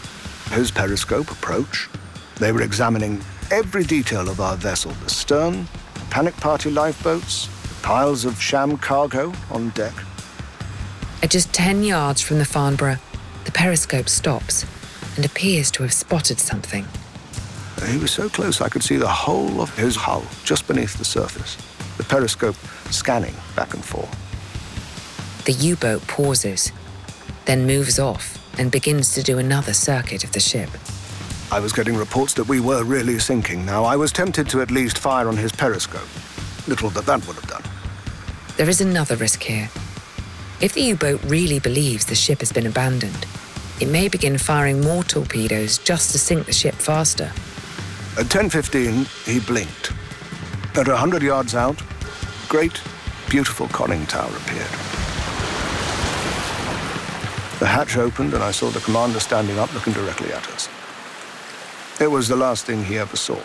[0.52, 1.90] his periscope approach.
[2.38, 5.68] They were examining every detail of our vessel the stern,
[6.10, 9.94] panic party lifeboats, the piles of sham cargo on deck.
[11.22, 12.98] At just 10 yards from the Farnborough,
[13.46, 14.66] the periscope stops
[15.16, 16.86] and appears to have spotted something.
[17.88, 21.06] He was so close I could see the whole of his hull just beneath the
[21.06, 21.58] surface,
[21.98, 22.56] the periscope
[22.90, 24.10] scanning back and forth.
[25.46, 26.72] The U boat pauses,
[27.46, 30.70] then moves off and begins to do another circuit of the ship.
[31.54, 33.84] I was getting reports that we were really sinking now.
[33.84, 36.10] I was tempted to at least fire on his periscope.
[36.68, 37.62] Little that that would have done.
[38.58, 39.70] There is another risk here.
[40.62, 43.28] If the U boat really believes the ship has been abandoned,
[43.80, 47.32] it may begin firing more torpedoes just to sink the ship faster.
[48.18, 49.92] At 10.15, he blinked.
[50.76, 51.80] At 100 yards out,
[52.50, 52.82] great,
[53.30, 54.74] beautiful conning tower appeared.
[57.60, 60.68] The hatch opened and I saw the commander standing up looking directly at us.
[62.04, 63.40] It was the last thing he ever saw.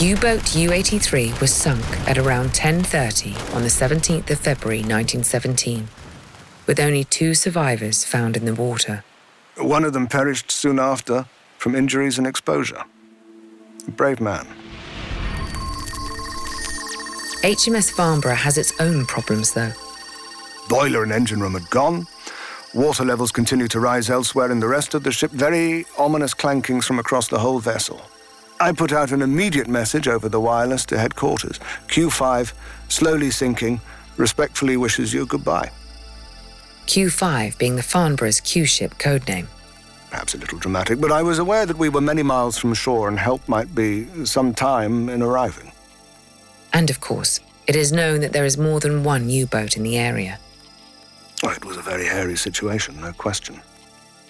[0.00, 5.86] U-boat U-83 was sunk at around 10.30 on the 17th of February 1917,
[6.66, 9.04] with only two survivors found in the water.
[9.56, 12.82] One of them perished soon after from injuries and exposure.
[13.86, 14.48] A brave man.
[17.44, 19.70] HMS Farnborough has its own problems, though.
[20.68, 22.06] Boiler and engine room had gone.
[22.74, 26.84] Water levels continued to rise elsewhere in the rest of the ship, very ominous clankings
[26.84, 28.00] from across the whole vessel.
[28.60, 31.58] I put out an immediate message over the wireless to headquarters.
[31.88, 32.52] Q5,
[32.88, 33.80] slowly sinking,
[34.16, 35.70] respectfully wishes you goodbye.
[36.86, 39.46] Q5 being the Farnborough's Q ship codename.
[40.10, 43.08] Perhaps a little dramatic, but I was aware that we were many miles from shore
[43.08, 45.72] and help might be some time in arriving.
[46.72, 49.82] And of course, it is known that there is more than one U boat in
[49.82, 50.38] the area.
[51.42, 53.60] Oh, it was a very hairy situation, no question.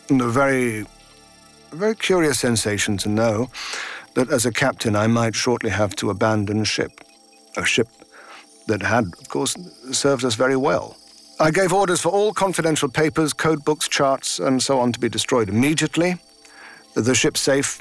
[0.08, 0.80] And a very,
[1.72, 3.50] a very curious sensation to know
[4.14, 6.90] that as a captain I might shortly have to abandon ship.
[7.56, 7.88] A ship
[8.66, 9.56] that had, of course,
[9.92, 10.96] served us very well.
[11.38, 15.08] I gave orders for all confidential papers, code books, charts, and so on to be
[15.08, 16.16] destroyed immediately.
[16.94, 17.80] The ship safe,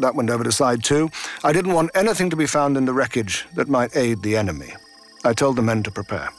[0.00, 1.08] that went over to side two.
[1.44, 4.74] I didn't want anything to be found in the wreckage that might aid the enemy.
[5.24, 6.30] I told the men to prepare.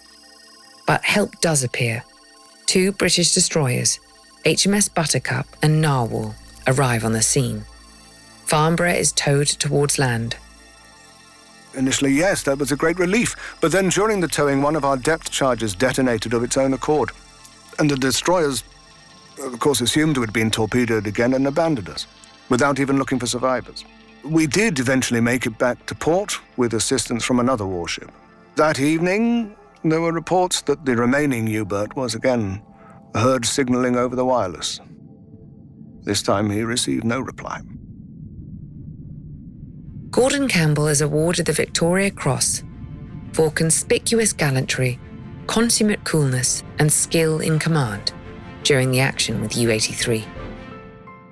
[0.86, 2.04] But help does appear.
[2.66, 4.00] Two British destroyers,
[4.46, 6.36] HMS Buttercup and Narwhal,
[6.68, 7.66] arrive on the scene.
[8.46, 10.38] Farnborough is towed towards land.
[11.74, 13.36] Initially, yes, that was a great relief.
[13.60, 17.12] But then during the towing, one of our depth charges detonated of its own accord.
[17.80, 18.64] And the destroyers,
[19.42, 22.08] of course, assumed we'd been torpedoed again and abandoned us,
[22.50, 23.84] without even looking for survivors.
[24.24, 28.12] We did eventually make it back to port with assistance from another warship.
[28.56, 29.56] That evening,
[29.92, 32.62] there were reports that the remaining U boat was again
[33.16, 34.80] heard signaling over the wireless.
[36.04, 37.62] This time he received no reply.
[40.10, 42.64] Gordon Campbell is awarded the Victoria Cross
[43.34, 45.00] for conspicuous gallantry,
[45.48, 48.14] consummate coolness, and skill in command
[48.64, 50.24] during the action with U 83.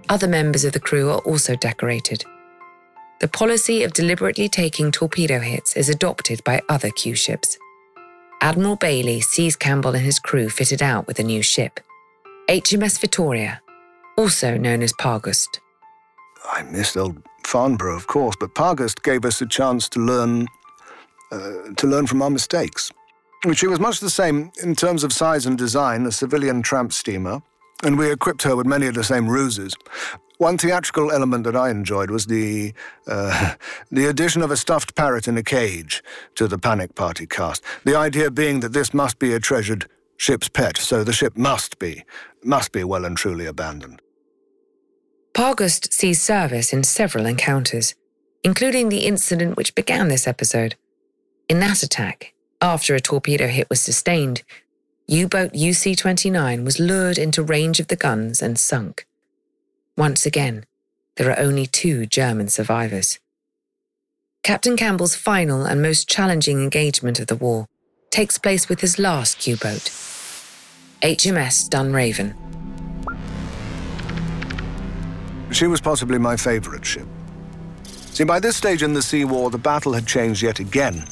[0.09, 2.25] Other members of the crew are also decorated.
[3.19, 7.57] The policy of deliberately taking torpedo hits is adopted by other Q ships.
[8.43, 11.79] Admiral Bayly sees Campbell and his crew fitted out with a new ship,
[12.49, 13.61] HMS Victoria,
[14.17, 15.61] also known as Pargust.
[16.51, 20.47] I missed old Farnborough, of course, but Pargust gave us a chance to learn
[21.31, 22.91] uh, to learn from our mistakes.
[23.53, 27.41] She was much the same in terms of size and design, a civilian tramp steamer,
[27.81, 29.73] and we equipped her with many of the same ruses.
[30.37, 32.73] One theatrical element that I enjoyed was the
[33.07, 33.53] uh,
[33.91, 36.03] the addition of a stuffed parrot in a cage
[36.35, 37.63] to the Panic Party cast.
[37.85, 41.79] The idea being that this must be a treasured ship's pet, so the ship must
[41.79, 42.03] be
[42.43, 44.01] must be well and truly abandoned.
[45.33, 47.95] Pargust sees service in several encounters,
[48.43, 50.75] including the incident which began this episode.
[51.49, 54.43] In that attack, after a torpedo hit was sustained,
[55.07, 59.05] U boat UC 29 was lured into range of the guns and sunk.
[59.95, 60.65] Once again,
[61.17, 63.19] there are only two German survivors.
[64.41, 67.67] Captain Campbell's final and most challenging engagement of the war
[68.09, 69.91] takes place with his last U boat,
[71.03, 72.33] HMS Dunraven.
[75.53, 77.07] She was possibly my favorite ship.
[77.85, 81.05] See, by this stage in the Sea War, the battle had changed yet again.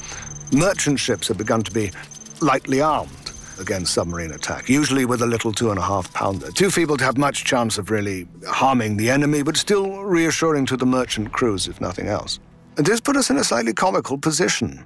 [0.52, 1.92] Merchant ships had begun to be
[2.40, 3.21] lightly armed.
[3.58, 6.50] Against submarine attack, usually with a little two and a half pounder.
[6.50, 10.76] Too feeble to have much chance of really harming the enemy, but still reassuring to
[10.76, 12.40] the merchant crews, if nothing else.
[12.76, 14.84] And this put us in a slightly comical position.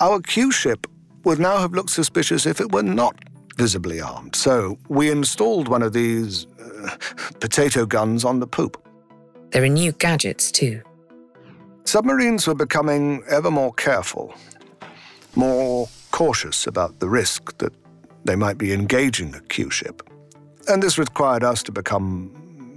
[0.00, 0.86] Our Q ship
[1.24, 3.16] would now have looked suspicious if it were not
[3.56, 6.96] visibly armed, so we installed one of these uh,
[7.40, 8.82] potato guns on the poop.
[9.50, 10.80] There are new gadgets, too.
[11.84, 14.34] Submarines were becoming ever more careful,
[15.34, 17.72] more cautious about the risk that
[18.24, 20.02] they might be engaging a Q ship.
[20.68, 22.30] And this required us to become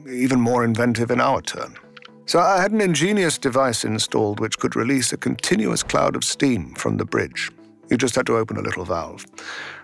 [0.09, 1.75] even more inventive in our turn.
[2.25, 6.73] So I had an ingenious device installed which could release a continuous cloud of steam
[6.75, 7.51] from the bridge.
[7.89, 9.25] You just had to open a little valve.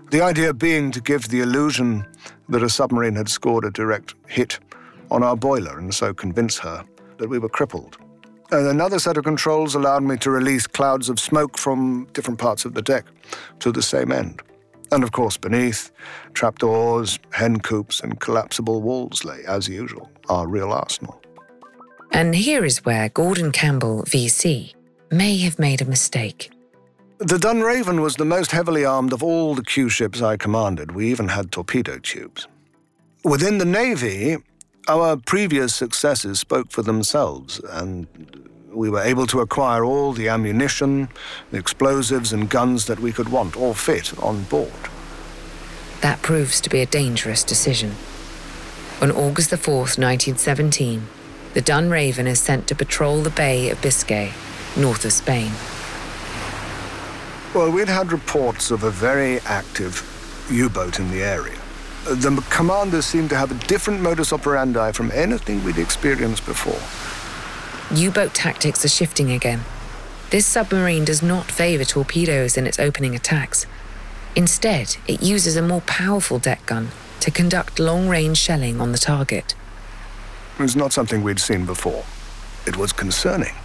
[0.10, 2.06] The idea being to give the illusion
[2.48, 4.60] that a submarine had scored a direct hit
[5.12, 6.84] on our boiler and so convince her
[7.18, 7.99] that we were crippled.
[8.52, 12.66] And another set of controls allowed me to release clouds of smoke from different parts
[12.66, 13.06] of the deck
[13.60, 14.42] to the same end.
[14.92, 15.92] And of course, beneath,
[16.34, 21.22] trapdoors, hen coops, and collapsible walls lay, as usual, our real arsenal.
[22.12, 24.74] And here is where Gordon Campbell, VC,
[25.12, 26.52] may have made a mistake.
[27.20, 30.94] The Dunraven was the most heavily armed of all the Q ships I commanded.
[30.94, 32.48] We even had torpedo tubes.
[33.24, 34.38] Within the Navy,
[34.88, 38.08] our previous successes spoke for themselves, and
[38.72, 41.10] we were able to acquire all the ammunition,
[41.52, 44.72] the explosives, and guns that we could want or fit on board.
[46.02, 47.96] That proves to be a dangerous decision.
[49.02, 51.08] On August the 4th, 1917,
[51.54, 54.32] the Dunraven is sent to patrol the Bay of Biscay,
[54.78, 55.52] north of Spain.
[57.56, 60.06] Well, we'd had reports of a very active
[60.52, 61.58] U boat in the area.
[62.06, 66.80] The commanders seemed to have a different modus operandi from anything we'd experienced before.
[67.92, 69.62] U boat tactics are shifting again.
[70.30, 73.66] This submarine does not favor torpedoes in its opening attacks.
[74.36, 76.90] Instead, it uses a more powerful deck gun
[77.22, 79.56] to conduct long range shelling on the target.
[80.60, 82.06] It was not something we'd seen before.
[82.68, 83.56] It was concerning.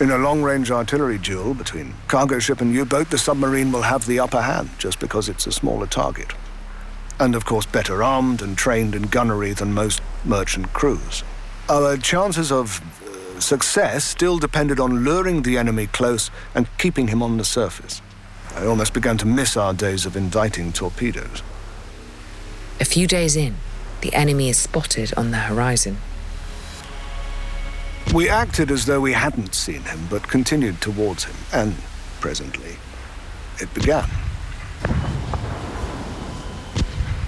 [0.00, 3.82] In a long range artillery duel between cargo ship and U boat, the submarine will
[3.82, 6.32] have the upper hand just because it's a smaller target.
[7.20, 11.22] And of course, better armed and trained in gunnery than most merchant crews.
[11.68, 17.22] Our chances of uh, success still depended on luring the enemy close and keeping him
[17.22, 18.02] on the surface.
[18.54, 21.42] I almost began to miss our days of inviting torpedoes.
[22.80, 23.56] A few days in,
[24.02, 25.96] the enemy is spotted on the horizon.
[28.12, 31.74] We acted as though we hadn't seen him, but continued towards him, and
[32.20, 32.76] presently,
[33.58, 34.08] it began.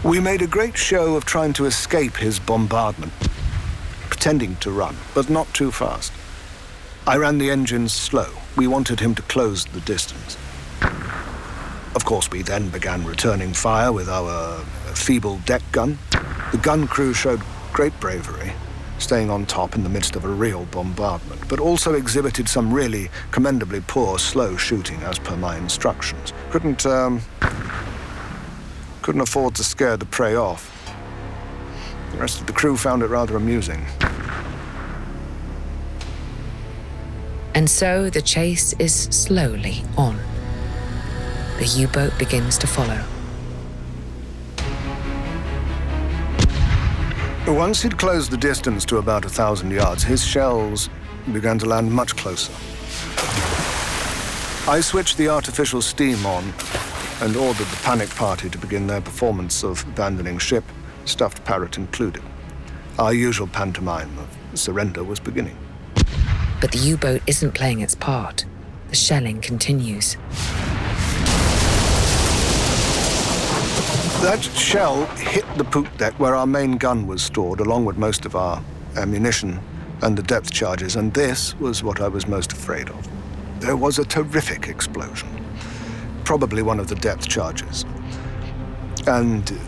[0.05, 3.13] We made a great show of trying to escape his bombardment,
[4.17, 6.11] pretending to run, but not too fast.
[7.07, 8.31] I ran the engines slow.
[8.57, 10.39] We wanted him to close the distance.
[11.95, 14.61] Of course, we then began returning fire with our
[14.95, 15.99] feeble deck gun.
[16.51, 17.43] The gun crew showed
[17.75, 18.55] great bravery,
[18.99, 23.11] staying on top in the midst of a real bombardment, but also exhibited some really
[23.33, 26.33] commendably poor, slow shooting as per my instructions.
[26.51, 27.21] Couldn't, um,
[29.03, 30.73] couldn't afford to scare the prey off.
[32.13, 33.85] The rest of the crew found it rather amusing.
[37.57, 40.21] And so the chase is slowly on.
[41.59, 43.03] The U boat begins to follow.
[47.47, 50.91] Once he'd closed the distance to about a thousand yards, his shells
[51.33, 52.53] began to land much closer.
[54.71, 56.53] I switched the artificial steam on
[57.23, 60.65] and ordered the panic party to begin their performance of abandoning ship,
[61.07, 62.23] stuffed parrot included.
[62.99, 65.57] Our usual pantomime of surrender was beginning.
[66.61, 68.45] But the U boat isn't playing its part.
[68.89, 70.17] The shelling continues.
[74.23, 78.25] That shell hit the poop deck where our main gun was stored, along with most
[78.25, 78.63] of our
[78.97, 79.61] ammunition
[80.03, 83.09] and the depth charges, and this was what I was most afraid of.
[83.61, 85.29] There was a terrific explosion,
[86.25, 87.85] probably one of the depth charges,
[89.07, 89.59] and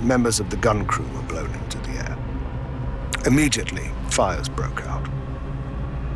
[0.00, 2.18] members of the gun crew were blown into the air.
[3.26, 4.99] Immediately, fires broke out.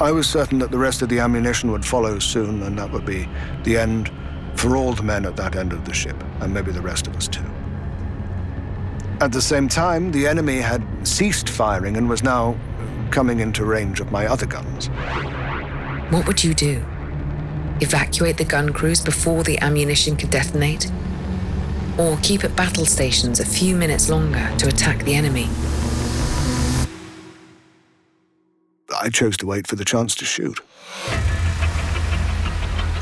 [0.01, 3.07] I was certain that the rest of the ammunition would follow soon, and that would
[3.07, 3.29] be
[3.63, 4.11] the end
[4.57, 7.15] for all the men at that end of the ship, and maybe the rest of
[7.17, 7.45] us too.
[9.21, 12.57] At the same time, the enemy had ceased firing and was now
[13.11, 14.89] coming into range of my other guns.
[16.11, 16.85] What would you do?
[17.81, 20.91] Evacuate the gun crews before the ammunition could detonate?
[21.97, 25.49] Or keep at battle stations a few minutes longer to attack the enemy?
[29.05, 30.59] I chose to wait for the chance to shoot.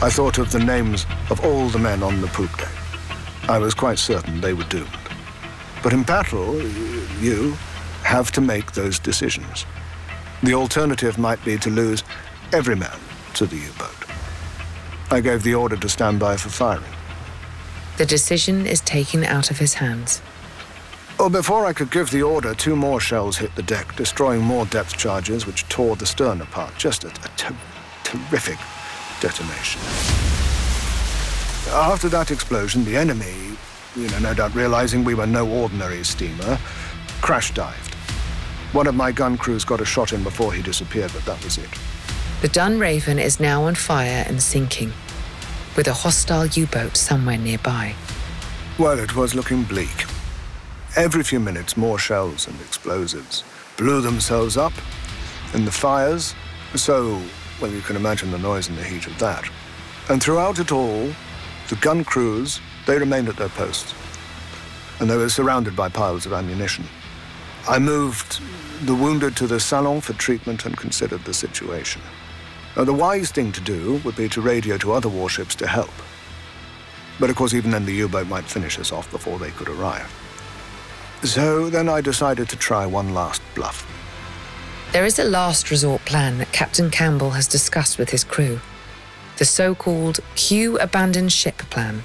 [0.02, 2.72] I thought of the names of all the men on the poop deck.
[3.48, 4.90] I was quite certain they were doomed.
[5.80, 6.60] But in battle,
[7.20, 7.52] you
[8.02, 9.64] have to make those decisions.
[10.42, 12.02] The alternative might be to lose
[12.52, 12.98] every man
[13.34, 14.04] to the U-boat.
[15.12, 16.82] I gave the order to stand by for firing.
[17.98, 20.20] The decision is taken out of his hands.
[21.22, 24.66] Well, before I could give the order, two more shells hit the deck, destroying more
[24.66, 26.76] depth charges, which tore the stern apart.
[26.76, 27.54] Just a, a ter-
[28.02, 28.58] terrific
[29.20, 29.80] detonation.
[31.72, 33.56] After that explosion, the enemy,
[33.94, 36.58] you know, no doubt realizing we were no ordinary steamer,
[37.20, 37.94] crash dived.
[38.72, 41.56] One of my gun crews got a shot in before he disappeared, but that was
[41.56, 41.70] it.
[42.40, 44.92] The Dunraven is now on fire and sinking,
[45.76, 47.94] with a hostile U boat somewhere nearby.
[48.76, 50.04] Well, it was looking bleak.
[50.94, 53.44] Every few minutes, more shells and explosives
[53.78, 54.74] blew themselves up,
[55.54, 56.34] and the fires,
[56.74, 57.18] so,
[57.62, 59.42] well, you can imagine the noise and the heat of that.
[60.10, 61.10] And throughout it all,
[61.70, 63.94] the gun crews, they remained at their posts,
[65.00, 66.84] and they were surrounded by piles of ammunition.
[67.66, 68.42] I moved
[68.82, 72.02] the wounded to the salon for treatment and considered the situation.
[72.76, 75.92] Now, the wise thing to do would be to radio to other warships to help.
[77.18, 79.70] But of course, even then, the U boat might finish us off before they could
[79.70, 80.12] arrive.
[81.24, 83.86] So then I decided to try one last bluff.
[84.92, 88.60] There is a last resort plan that Captain Campbell has discussed with his crew
[89.38, 92.02] the so called Q abandoned ship plan.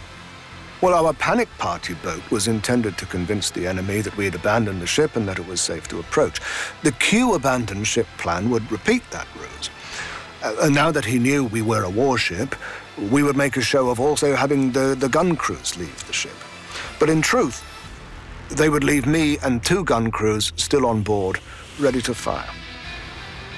[0.82, 4.82] Well, our panic party boat was intended to convince the enemy that we had abandoned
[4.82, 6.40] the ship and that it was safe to approach.
[6.84, 9.70] The Q abandoned ship plan would repeat that ruse.
[10.44, 12.56] Uh, and now that he knew we were a warship,
[13.12, 16.36] we would make a show of also having the, the gun crews leave the ship.
[17.00, 17.64] But in truth,
[18.50, 21.40] they would leave me and two gun crews still on board,
[21.80, 22.50] ready to fire.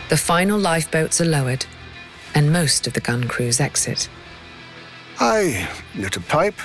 [0.10, 1.66] The final lifeboats are lowered,
[2.34, 4.10] and most of the gun crews exit.
[5.20, 6.56] I lit a pipe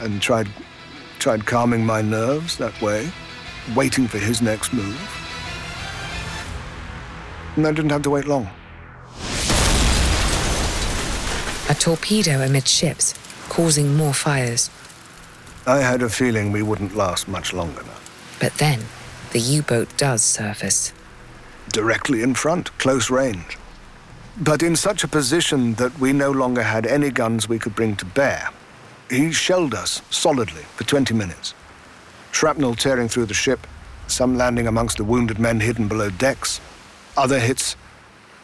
[0.00, 0.48] and tried,
[1.18, 3.10] tried calming my nerves that way,
[3.74, 5.00] waiting for his next move.
[7.56, 8.48] And I didn't have to wait long.
[11.70, 13.14] A torpedo amidships,
[13.48, 14.70] causing more fires.
[15.68, 17.84] I had a feeling we wouldn't last much longer.
[18.40, 18.80] But then,
[19.32, 20.94] the U boat does surface.
[21.68, 23.58] Directly in front, close range.
[24.40, 27.96] But in such a position that we no longer had any guns we could bring
[27.96, 28.48] to bear.
[29.10, 31.52] He shelled us solidly for 20 minutes.
[32.32, 33.66] Shrapnel tearing through the ship,
[34.06, 36.62] some landing amongst the wounded men hidden below decks,
[37.14, 37.76] other hits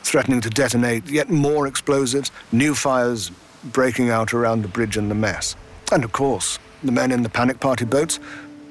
[0.03, 3.31] threatening to detonate, yet more explosives, new fires
[3.72, 5.57] breaking out around the bridge and the mess.
[5.91, 8.20] And of course, the men in the panic party boats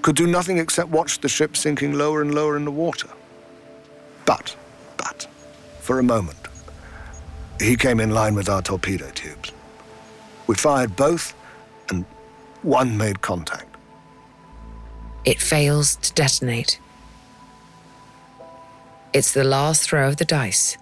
[0.01, 3.07] could do nothing except watch the ship sinking lower and lower in the water.
[4.25, 4.55] But,
[4.97, 5.27] but,
[5.79, 6.37] for a moment,
[7.59, 9.51] he came in line with our torpedo tubes.
[10.47, 11.33] We fired both,
[11.89, 12.05] and
[12.61, 13.75] one made contact.
[15.25, 16.79] It fails to detonate.
[19.13, 20.77] It's the last throw of the dice.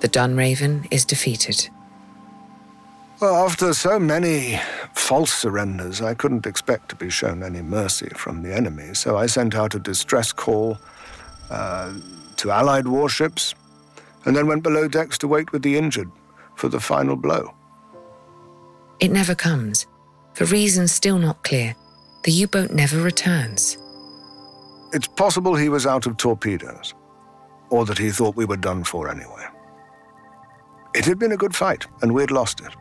[0.00, 1.68] The Dunraven is defeated.
[3.18, 4.60] Well, after so many
[4.94, 9.24] false surrenders, I couldn't expect to be shown any mercy from the enemy, so I
[9.24, 10.76] sent out a distress call
[11.48, 11.94] uh,
[12.36, 13.54] to Allied warships
[14.26, 16.10] and then went below decks to wait with the injured
[16.56, 17.54] for the final blow.
[19.00, 19.86] It never comes.
[20.34, 21.74] For reasons still not clear,
[22.24, 23.78] the U boat never returns.
[24.92, 26.92] It's possible he was out of torpedoes,
[27.70, 29.46] or that he thought we were done for anyway.
[30.94, 32.74] It had been a good fight, and we'd lost it.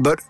[0.00, 0.20] But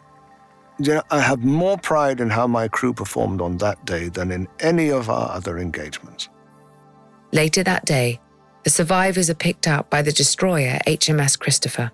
[0.81, 4.33] you know, I have more pride in how my crew performed on that day than
[4.33, 6.29] in any of our other engagements.
[7.33, 8.18] Later that day,
[8.64, 11.93] the survivors are picked up by the destroyer HMS Christopher,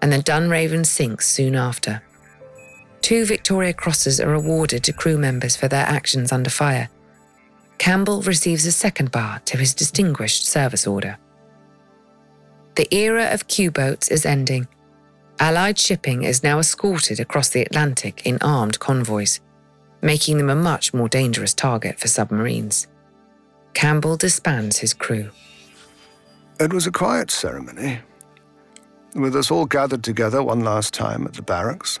[0.00, 2.02] and the Dunraven sinks soon after.
[3.02, 6.88] Two Victoria Crosses are awarded to crew members for their actions under fire.
[7.78, 11.18] Campbell receives a second bar to his Distinguished Service Order.
[12.76, 14.66] The era of Q boats is ending
[15.42, 19.40] Allied shipping is now escorted across the Atlantic in armed convoys,
[20.00, 22.86] making them a much more dangerous target for submarines.
[23.74, 25.30] Campbell disbands his crew.
[26.60, 27.98] It was a quiet ceremony,
[29.16, 31.98] with us all gathered together one last time at the barracks.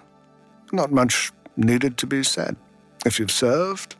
[0.70, 2.54] Not much needed to be said.
[3.04, 3.96] If you've served,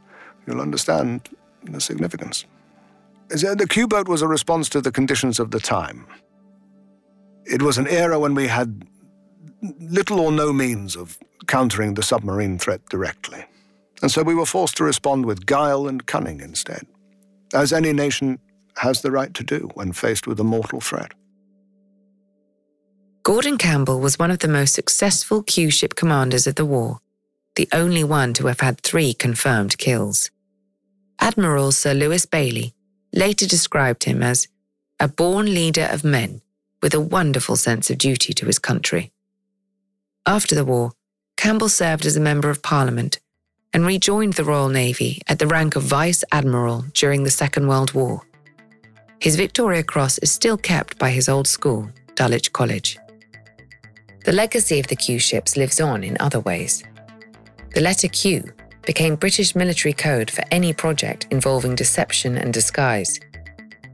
[0.47, 1.28] you'll understand
[1.64, 2.45] the significance.
[3.26, 6.07] The Q boat was a response to the conditions of the time.
[7.45, 8.86] It was an era when we had
[9.81, 13.45] little or no means of countering the submarine threat directly.
[14.03, 16.87] And so we were forced to respond with guile and cunning instead,
[17.55, 18.39] as any nation
[18.77, 21.13] has the right to do when faced with a mortal threat.
[23.23, 27.01] Gordon Campbell was one of the most successful Q ship commanders of the war.
[27.55, 30.31] the only one to have had three confirmed kills.
[31.21, 32.75] Admiral Sir Lewis Bayly
[33.13, 34.49] later described him as
[34.99, 36.41] a born leader of men
[36.81, 39.13] with a wonderful sense of duty to his country.
[40.27, 40.93] After the war,
[41.37, 43.18] Campbell served as a Member of Parliament
[43.73, 47.93] and rejoined the Royal Navy at the rank of Vice Admiral during the Second World
[47.93, 48.23] War.
[49.18, 52.99] His Victoria Cross is still kept by his old school, Dulwich College.
[54.25, 56.85] The legacy of the Q ships lives on in other ways.
[57.75, 58.45] The letter Q
[58.87, 63.18] became British military code for any project involving deception and disguise.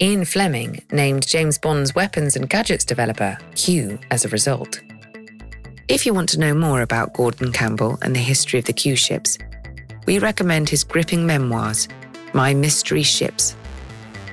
[0.02, 4.82] Ian Fleming named James Bond's weapons and gadgets developer Q as a result.
[5.88, 8.94] If you want to know more about Gordon Campbell and the history of the Q
[8.94, 9.38] ships,
[10.06, 11.88] we recommend his gripping memoirs,
[12.34, 13.56] My Mystery Ships.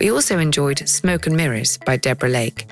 [0.01, 2.69] We also enjoyed Smoke and Mirrors by Deborah Lake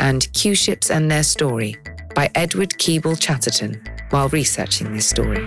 [0.00, 1.76] and Q Ships and Their Story
[2.16, 3.80] by Edward Keble Chatterton
[4.10, 5.46] while researching this story.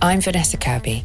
[0.00, 1.04] I'm Vanessa Kirby.